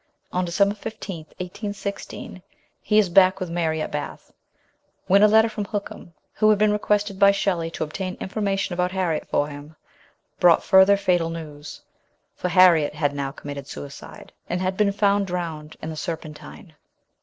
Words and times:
On 0.31 0.43
December 0.45 0.73
15, 0.73 1.25
1816, 1.37 2.41
he 2.81 2.97
is 2.97 3.07
back 3.07 3.39
with 3.39 3.51
Mary 3.51 3.83
at 3.83 3.91
Bath, 3.91 4.33
when 5.05 5.21
a 5.21 5.27
letter 5.27 5.47
from 5.47 5.65
Hookham, 5.65 6.15
who 6.33 6.49
had 6.49 6.57
been 6.57 6.71
requested 6.71 7.19
by 7.19 7.29
Shelley 7.29 7.69
to 7.69 7.83
obtain 7.83 8.15
information 8.19 8.73
about 8.73 8.93
Harriet 8.93 9.27
for 9.29 9.47
him, 9.47 9.75
brought 10.39 10.63
further 10.63 10.97
fatal 10.97 11.29
news 11.29 11.81
for 12.35 12.49
Harriet 12.49 12.95
had 12.95 13.13
now 13.13 13.31
committed 13.31 13.67
suicide, 13.67 14.33
and 14.49 14.59
had 14.59 14.75
been 14.75 14.91
found 14.91 15.27
drowned 15.27 15.77
in 15.83 15.91
the 15.91 15.95
Serpentine. 15.95 16.73